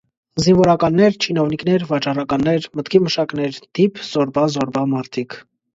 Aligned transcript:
զինվորականներ, 0.43 1.17
չինովնիկներ, 1.25 1.85
վաճառականներ, 1.91 2.67
մտքի 2.81 3.03
մշակներ- 3.09 3.61
դիփ 3.81 4.05
զոռբա-զոռբա 4.13 4.89
մարդիկ: 4.99 5.41